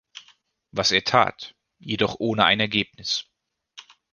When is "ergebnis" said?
2.59-3.25